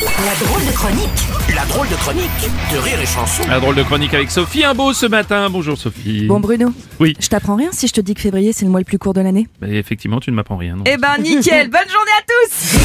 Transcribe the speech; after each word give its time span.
La 0.00 0.34
drôle 0.46 0.64
de 0.66 0.72
chronique. 0.72 1.54
La 1.54 1.64
drôle 1.66 1.88
de 1.88 1.94
chronique 1.96 2.30
de 2.72 2.78
Rire 2.78 2.98
et 3.02 3.06
Chanson. 3.06 3.42
La 3.48 3.60
drôle 3.60 3.74
de 3.74 3.82
chronique 3.82 4.14
avec 4.14 4.30
Sophie 4.30 4.64
Imbeau 4.64 4.94
ce 4.94 5.04
matin. 5.04 5.50
Bonjour 5.50 5.76
Sophie. 5.76 6.26
Bon 6.26 6.40
Bruno, 6.40 6.72
Oui. 7.00 7.14
je 7.20 7.28
t'apprends 7.28 7.54
rien 7.56 7.68
si 7.72 7.86
je 7.86 7.92
te 7.92 8.00
dis 8.00 8.14
que 8.14 8.20
février 8.22 8.54
c'est 8.54 8.64
le 8.64 8.70
mois 8.70 8.80
le 8.80 8.86
plus 8.86 8.98
court 8.98 9.12
de 9.12 9.20
l'année 9.20 9.46
Bah, 9.60 9.66
effectivement, 9.68 10.18
tu 10.18 10.30
ne 10.30 10.36
m'apprends 10.36 10.56
rien. 10.56 10.76
Non, 10.76 10.84
Eh 10.86 10.96
ben 10.96 11.18
nickel, 11.18 11.68
bonne 11.70 11.88
journée 11.88 12.12
à 12.18 12.22
tous 12.26 12.78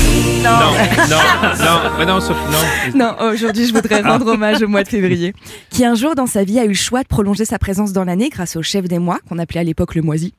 non, 0.43 0.49
non, 0.51 1.65
non, 1.65 1.97
ouais, 1.99 2.05
non, 2.05 2.19
Sophie, 2.19 2.39
non. 2.51 2.99
Non, 3.05 3.31
aujourd'hui 3.31 3.65
je 3.65 3.73
voudrais 3.73 4.01
rendre 4.01 4.27
hommage 4.27 4.61
au 4.61 4.67
mois 4.67 4.83
de 4.83 4.89
février, 4.89 5.33
qui 5.69 5.85
un 5.85 5.95
jour 5.95 6.15
dans 6.15 6.27
sa 6.27 6.43
vie 6.43 6.59
a 6.59 6.65
eu 6.65 6.69
le 6.69 6.73
choix 6.73 7.01
de 7.01 7.07
prolonger 7.07 7.45
sa 7.45 7.57
présence 7.59 7.93
dans 7.93 8.03
l'année 8.03 8.29
grâce 8.29 8.55
au 8.57 8.61
chef 8.61 8.85
des 8.89 8.99
mois, 8.99 9.19
qu'on 9.29 9.39
appelait 9.39 9.61
à 9.61 9.63
l'époque 9.63 9.95
le 9.95 10.01
moisi. 10.01 10.33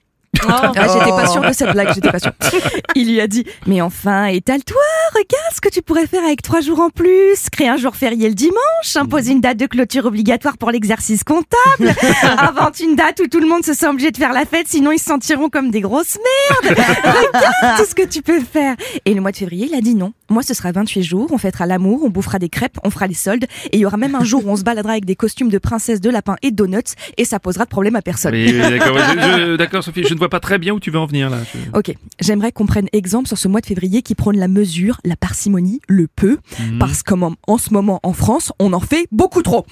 Ah, 0.49 0.73
j'étais 0.75 1.11
pas 1.11 1.27
sûre 1.27 1.43
de 1.43 1.53
cette 1.53 1.73
blague, 1.73 1.93
j'étais 1.95 2.11
pas 2.11 2.19
sûre. 2.19 2.33
Il 2.95 3.11
lui 3.11 3.21
a 3.21 3.27
dit 3.27 3.45
Mais 3.67 3.81
enfin, 3.81 4.27
étale-toi, 4.27 4.83
regarde 5.13 5.55
ce 5.55 5.61
que 5.61 5.69
tu 5.69 5.83
pourrais 5.83 6.07
faire 6.07 6.25
avec 6.25 6.43
trois 6.43 6.61
jours 6.61 6.81
en 6.81 6.91
plus. 6.91 7.49
Créer 7.51 7.69
un 7.69 7.77
jour 7.77 7.97
férié 7.97 8.29
le 8.29 8.35
dimanche, 8.35 8.97
imposer 8.97 9.33
une 9.33 9.41
date 9.41 9.57
de 9.57 9.67
clôture 9.67 10.07
obligatoire 10.07 10.59
pour 10.59 10.71
l'exercice 10.71 11.25
comptable, 11.25 11.95
invente 12.39 12.81
une 12.81 12.97
date 12.97 13.21
où 13.21 13.29
tout 13.29 13.41
le 13.41 13.49
monde 13.49 13.65
se 13.65 13.75
sent 13.75 13.89
obligé 13.89 14.11
de 14.11 14.17
faire 14.17 14.33
la 14.33 14.45
fête, 14.45 14.69
sinon 14.69 14.93
ils 14.93 14.99
se 14.99 15.07
sentiront 15.07 15.49
comme 15.49 15.71
des 15.71 15.81
grosses 15.81 16.19
merdes. 16.63 16.79
Regarde 16.79 17.79
tout 17.79 17.87
ce 17.89 17.95
que 17.95 18.07
tu 18.07 18.23
peux 18.23 18.41
faire. 18.41 18.77
Et 19.05 19.15
le 19.15 19.21
mois 19.21 19.33
de 19.33 19.37
février, 19.37 19.69
il 19.71 19.75
a 19.75 19.81
dit 19.81 19.95
non. 19.95 20.13
Moi, 20.29 20.43
ce 20.43 20.55
sera 20.55 20.73
28 20.73 21.03
jours, 21.03 21.29
on 21.31 21.39
fêtera 21.39 21.67
l'amour, 21.67 22.01
on 22.05 22.09
bouffera 22.09 22.39
des 22.39 22.49
crêpes, 22.49 22.79
on 22.83 22.91
fera 22.91 23.07
les 23.07 23.15
soldes, 23.15 23.45
et 23.73 23.77
il 23.77 23.81
y 23.81 23.87
aura 23.87 23.97
même 23.97 24.17
un 24.17 24.25
jour 24.25 24.45
où 24.45 24.51
on 24.51 24.57
se 24.57 24.65
baladera 24.65 24.93
avec 24.93 25.05
des 25.05 25.15
costumes 25.15 25.51
de 25.51 25.59
princesse, 25.59 26.01
de 26.01 26.11
lapin 26.11 26.37
et 26.43 26.51
de 26.51 26.57
donuts, 26.57 26.95
et 27.17 27.25
ça 27.25 27.39
posera 27.39 27.65
de 27.65 27.71
problème 27.71 27.95
à 27.95 28.03
personne. 28.03 28.35
Oui, 28.35 28.53
oui, 28.53 29.57
d'accord, 29.57 29.85
Sophie, 29.85 30.03
je 30.03 30.15
ne 30.17 30.19
vois 30.21 30.29
pas 30.29 30.41
très 30.41 30.59
bien 30.59 30.73
où 30.75 30.81
tu 30.81 30.91
veux 30.91 30.99
en 30.99 31.07
venir 31.07 31.31
là. 31.31 31.39
Ok, 31.75 31.95
j'aimerais 32.21 32.53
qu'on 32.53 32.67
prenne 32.67 32.89
exemple 32.93 33.29
sur 33.29 33.39
ce 33.39 33.49
mois 33.49 33.61
de 33.61 33.67
février 33.67 34.03
qui 34.03 34.15
prône 34.15 34.37
la 34.37 34.49
mesure, 34.49 34.99
la 35.05 35.17
parcimonie, 35.17 35.81
le 35.89 36.07
peu, 36.09 36.39
Mhm. 36.61 36.79
parce 36.79 37.03
qu'en 37.03 37.35
en 37.47 37.59
ce 37.59 37.73
moment 37.73 38.01
en 38.03 38.13
France, 38.13 38.53
on 38.59 38.73
en 38.73 38.81
fait 38.81 39.07
beaucoup 39.13 39.43
trop. 39.43 39.65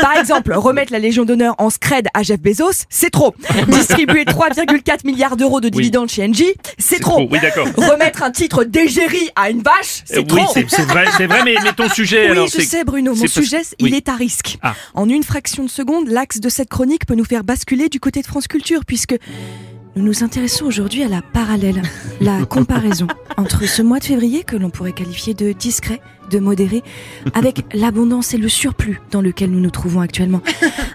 Par 0.00 0.16
exemple, 0.16 0.52
remettre 0.54 0.92
la 0.92 0.98
Légion 0.98 1.24
d'honneur 1.24 1.54
en 1.58 1.70
scred 1.70 2.06
à 2.14 2.22
Jeff 2.22 2.40
Bezos, 2.40 2.84
c'est 2.88 3.10
trop. 3.10 3.34
Distribuer 3.68 4.24
3,4 4.24 5.04
milliards 5.04 5.36
d'euros 5.36 5.60
de 5.60 5.68
dividendes 5.68 6.08
chez 6.08 6.24
Engie, 6.24 6.54
c'est 6.78 7.00
trop. 7.00 7.28
Oui, 7.30 7.38
d'accord. 7.40 7.66
Remettre 7.76 8.22
un 8.22 8.30
titre 8.30 8.64
d'égérie 8.64 9.28
à 9.36 9.50
une 9.50 9.62
vache, 9.62 10.02
c'est 10.04 10.18
Euh, 10.18 10.22
trop. 10.24 10.38
Oui, 10.38 10.44
c'est 10.54 10.68
c'est 10.70 10.82
vrai, 10.84 11.04
c'est 11.16 11.26
vrai, 11.26 11.42
mais, 11.44 11.54
mais 11.62 11.72
ton 11.72 11.88
sujet 11.88 12.26
Oui, 12.26 12.30
alors. 12.32 12.46
je 12.46 12.52
c'est- 12.52 12.62
sais, 12.62 12.84
Bruno. 12.84 13.10
Mon 13.10 13.16
c'est 13.16 13.22
parce- 13.22 13.34
sujet, 13.34 13.62
il 13.78 13.86
oui. 13.86 13.94
est 13.94 14.08
à 14.08 14.14
risque. 14.14 14.58
Ah. 14.62 14.74
En 14.94 15.08
une 15.08 15.22
fraction 15.22 15.64
de 15.64 15.70
seconde, 15.70 16.08
l'axe 16.08 16.38
de 16.40 16.48
cette 16.48 16.68
chronique 16.68 17.06
peut 17.06 17.14
nous 17.14 17.24
faire 17.24 17.44
basculer 17.44 17.88
du 17.88 18.00
côté 18.00 18.20
de 18.20 18.26
France 18.26 18.46
Culture, 18.48 18.84
puisque 18.86 19.16
nous 19.98 20.04
nous 20.04 20.22
intéressons 20.22 20.64
aujourd'hui 20.64 21.02
à 21.02 21.08
la 21.08 21.22
parallèle, 21.22 21.82
la 22.20 22.44
comparaison 22.48 23.08
entre 23.36 23.64
ce 23.66 23.82
mois 23.82 23.98
de 23.98 24.04
février 24.04 24.44
que 24.44 24.54
l'on 24.56 24.70
pourrait 24.70 24.92
qualifier 24.92 25.34
de 25.34 25.50
discret, 25.50 26.00
de 26.30 26.38
modéré, 26.38 26.82
avec 27.34 27.64
l'abondance 27.74 28.32
et 28.32 28.38
le 28.38 28.48
surplus 28.48 29.00
dans 29.10 29.20
lequel 29.20 29.50
nous 29.50 29.60
nous 29.60 29.70
trouvons 29.70 30.00
actuellement. 30.00 30.40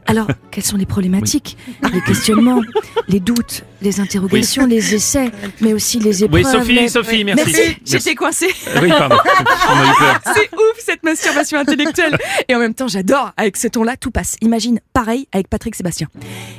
Alors, 0.05 0.27
quelles 0.51 0.63
sont 0.63 0.77
les 0.77 0.85
problématiques, 0.85 1.57
les 1.91 2.01
questionnements, 2.01 2.61
les 3.09 3.19
doutes, 3.19 3.63
les 3.81 3.99
interrogations, 3.99 4.65
les 4.65 4.95
essais, 4.95 5.31
mais 5.59 5.73
aussi 5.73 5.99
les 5.99 6.23
épreuves 6.23 6.43
Oui, 6.43 6.49
Sophie, 6.49 6.89
Sophie, 6.89 7.23
merci. 7.25 7.53
Merci, 7.53 7.77
j'étais 7.85 8.15
coincée. 8.15 8.53
Oui, 8.81 8.89
pardon. 8.89 9.17
C'est 10.33 10.53
ouf 10.53 10.79
cette 10.79 11.03
masturbation 11.03 11.59
intellectuelle. 11.59 12.17
Et 12.47 12.55
en 12.55 12.59
même 12.59 12.73
temps, 12.73 12.87
j'adore. 12.87 13.31
Avec 13.37 13.57
ce 13.57 13.67
ton-là, 13.67 13.97
tout 13.97 14.11
passe. 14.11 14.37
Imagine, 14.41 14.79
pareil 14.93 15.27
avec 15.33 15.49
Patrick 15.49 15.75
Sébastien. 15.75 16.07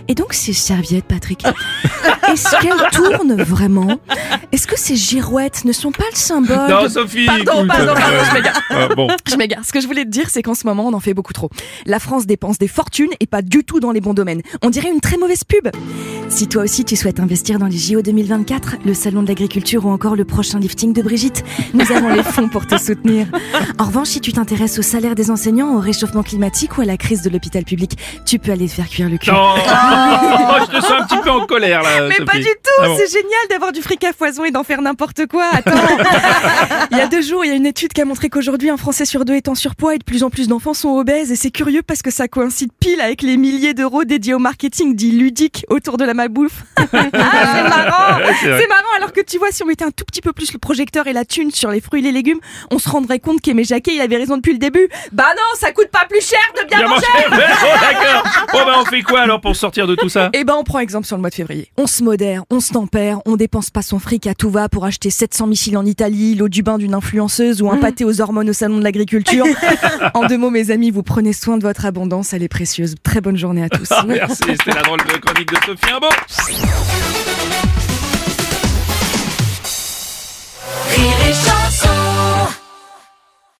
Et 0.09 0.15
donc, 0.15 0.35
ces 0.35 0.53
serviettes, 0.53 1.07
Patrick, 1.07 1.45
est-ce 2.33 2.57
qu'elles 2.61 2.91
tournent 2.93 3.43
vraiment? 3.43 3.99
Est-ce 4.53 4.67
que 4.67 4.79
ces 4.79 4.97
girouettes 4.97 5.65
ne 5.65 5.73
sont 5.73 5.93
pas 5.93 6.05
le 6.11 6.17
symbole 6.17 6.69
Non, 6.69 6.85
de- 6.85 6.89
Sophie. 6.89 7.27
Pardon, 7.27 7.43
écoute, 7.43 7.67
pardon, 7.69 7.95
pardon, 7.95 8.01
euh, 8.13 8.25
je 8.29 8.35
m'égare. 8.35 8.61
ah, 8.71 8.89
bon. 8.95 9.09
Je 9.31 9.37
m'égare. 9.37 9.65
Ce 9.65 9.73
que 9.73 9.81
je 9.81 9.87
voulais 9.87 10.05
te 10.05 10.11
dire, 10.11 10.29
c'est 10.31 10.43
qu'en 10.43 10.55
ce 10.55 10.67
moment, 10.67 10.87
on 10.87 10.93
en 10.93 11.01
fait 11.01 11.15
beaucoup 11.15 11.33
trop. 11.33 11.51
La 11.87 11.99
France 11.99 12.27
dépense 12.27 12.59
des 12.59 12.69
fortunes 12.69 13.11
et 13.21 13.27
pas 13.27 13.43
du 13.43 13.65
tout 13.65 13.81
dans 13.81 13.91
les 13.93 14.01
bons 14.01 14.15
domaines. 14.15 14.43
On 14.63 14.71
dirait 14.71 14.91
une 14.91 15.01
très 15.01 15.17
mauvaise 15.17 15.45
pub. 15.45 15.69
Si 16.29 16.49
toi 16.49 16.63
aussi 16.63 16.85
tu 16.85 16.97
souhaites 16.97 17.21
investir 17.21 17.59
dans 17.59 17.67
les 17.67 17.77
JO 17.77 18.03
2024, 18.03 18.77
le 18.85 18.95
salon 18.95 19.23
de 19.23 19.29
l'agriculture 19.29 19.87
ou 19.87 19.91
encore 19.91 20.17
le 20.17 20.25
prochain 20.25 20.59
lifting 20.59 20.93
de 20.93 21.03
Brigitte, 21.03 21.45
nous 21.75 21.91
avons 21.93 22.09
les 22.09 22.23
fonds 22.23 22.49
pour 22.49 22.67
te 22.67 22.79
soutenir. 22.79 23.27
En 23.79 23.85
revanche, 23.85 24.09
si 24.09 24.21
tu 24.21 24.33
t'intéresses 24.33 24.79
au 24.79 24.83
salaire 24.83 25.15
des 25.15 25.31
enseignants, 25.31 25.75
au 25.77 25.81
réchauffement 25.81 26.23
climatique 26.23 26.79
ou 26.79 26.81
à 26.81 26.85
la 26.85 26.97
crise 26.97 27.23
de 27.23 27.31
l'hôpital 27.31 27.65
public, 27.65 27.97
tu 28.25 28.39
peux 28.39 28.53
aller 28.53 28.67
te 28.69 28.73
faire 28.75 28.89
cuire 28.89 29.09
le 29.09 29.19
cul. 29.19 29.31
Non, 29.31 29.55
je 30.61 30.77
te 30.77 30.81
sens 30.81 30.93
un 31.01 31.05
petit 31.07 31.19
peu 31.23 31.31
en 31.31 31.47
colère 31.47 31.83
là. 31.83 32.09
Mais 32.19 32.25
Sophie. 32.25 32.39
pas 32.39 32.39
du 32.39 32.45
tout, 32.45 32.81
Ah 32.83 32.87
bon. 32.87 32.97
c'est 32.99 33.11
génial 33.13 33.41
d'avoir 33.51 33.73
du 33.73 33.83
fric 33.83 34.03
à 34.05 34.13
foison 34.13 34.45
et 34.45 34.51
d'en 34.51 34.65
faire 34.65 34.81
n'importe 34.83 35.27
quoi. 35.27 35.45
Attends, 35.53 35.73
il 36.91 36.99
y 36.99 37.01
a 37.01 37.07
deux 37.07 37.23
jours, 37.23 37.45
il 37.45 37.49
y 37.49 37.53
a 37.53 37.57
une 37.57 37.67
étude 37.67 37.93
qui 37.93 38.01
a 38.01 38.05
montré 38.05 38.29
qu'aujourd'hui, 38.29 38.71
un 38.71 38.77
Français 38.77 39.05
sur 39.05 39.25
deux 39.25 39.35
est 39.35 39.49
en 39.49 39.55
surpoids 39.55 39.95
et 39.95 39.99
de 39.99 40.05
plus 40.05 40.23
en 40.23 40.31
plus 40.31 40.49
d'enfants 40.49 40.75
sont 40.75 40.91
obèses. 40.97 41.31
Et 41.33 41.37
c'est 41.37 41.51
curieux 41.51 41.83
parce 41.83 42.03
que 42.03 42.11
ça 42.11 42.29
coïncide 42.29 42.71
pile 42.81 43.01
avec 43.01 43.23
les 43.23 43.37
milliers 43.37 43.75
d'euros 43.75 44.05
dédiés 44.05 44.35
au 44.35 44.39
marketing 44.39 44.95
dit 44.95 45.11
ludique 45.13 45.65
autour 45.69 45.97
de 45.97 46.05
la 46.05 46.15
malbouffe. 46.15 46.63
ah, 46.79 46.85
c'est 46.93 47.63
marrant, 47.69 48.19
c'est 48.41 48.69
marrant. 48.69 48.95
Alors 48.97 49.04
que 49.15 49.23
tu 49.23 49.39
vois, 49.39 49.51
si 49.51 49.63
on 49.63 49.67
mettait 49.67 49.85
un 49.85 49.91
tout 49.91 50.05
petit 50.05 50.21
peu 50.21 50.33
plus 50.33 50.53
le 50.53 50.59
projecteur 50.59 51.07
et 51.07 51.13
la 51.13 51.25
thune 51.25 51.51
sur 51.51 51.71
les 51.71 51.81
fruits 51.81 52.01
et 52.01 52.03
les 52.03 52.13
légumes, 52.13 52.41
on 52.71 52.79
se 52.79 52.89
rendrait 52.91 53.21
compte 53.21 53.41
qu'Aimé 53.41 53.65
Jacquet, 53.65 53.95
il 53.95 54.01
avait 54.01 54.17
raison 54.17 54.37
depuis 54.37 54.53
le 54.53 54.59
début. 54.59 54.89
Bah 55.13 55.29
non, 55.37 55.59
ça 55.59 55.73
coûte 55.73 55.89
pas 55.89 56.05
plus 56.09 56.21
cher 56.21 56.39
de 56.57 56.67
bien 56.67 56.79
Bien 56.79 56.89
manger. 56.89 57.07
oh, 57.27 57.77
d'accord. 57.81 58.25
Bon, 58.53 58.59
ben, 58.67 58.75
on 58.81 58.85
fait 58.85 59.03
quoi 59.03 59.21
alors 59.21 59.41
pour 59.41 59.57
sortir 59.57 59.87
de 59.87 59.95
tout 59.95 60.09
ça? 60.09 60.31
Eh 60.35 60.45
ben, 60.45 60.55
on 60.55 60.65
prend 60.65 60.81
exemple 60.81 61.07
sur 61.07 61.17
le 61.17 61.21
mois 61.21 61.31
de 61.31 61.35
février. 61.35 61.71
On 61.77 61.87
se 61.87 62.03
modère, 62.03 62.45
on 62.51 62.61
se 62.61 62.73
tempère, 62.73 63.21
on 63.25 63.37
dépense 63.37 63.71
pas 63.71 63.83
son 63.83 63.99
fric 63.99 64.27
à 64.27 64.35
tout 64.35 64.51
va 64.51 64.69
pour 64.69 64.85
acheter 64.85 65.11
700 65.11 65.47
missiles 65.47 65.79
en 65.79 65.87
Italie, 65.87 66.35
l'eau 66.35 66.49
du 66.49 66.63
bain 66.63 66.79
d'une 66.79 66.95
influenceuse 66.95 67.63
ou 67.63 67.71
un 67.71 67.77
pâté 67.77 68.05
aux 68.05 68.21
hormones 68.21 68.51
au 68.51 68.53
salon 68.53 68.79
de 68.79 68.85
l'agriculture. 68.85 69.47
en 70.15 70.27
deux 70.27 70.39
mots, 70.39 70.51
mes 70.51 70.71
amis, 70.71 70.91
vous 70.91 71.03
prenez 71.03 71.33
soin 71.33 71.57
de 71.57 71.63
votre 71.63 71.87
abondance, 71.87 72.33
elle 72.33 72.43
est 72.43 72.49
précieuse. 72.49 72.97
Très 73.03 73.21
bonne 73.21 73.37
journée 73.37 73.63
à 73.63 73.69
tous. 73.69 73.89
Merci, 74.07 74.43
c'était 74.43 74.75
la 74.75 74.83
drôle 74.83 75.01
de 75.01 75.19
chronique 75.19 75.49
de 75.49 75.57
Sophie 75.65 75.93
Imbeau. 75.93 76.09